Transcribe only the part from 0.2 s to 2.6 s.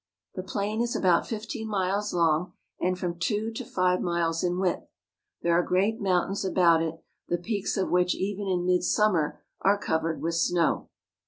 The plain is about fifteen miles long